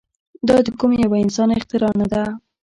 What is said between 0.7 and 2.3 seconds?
کوم يوه انسان اختراع نه ده.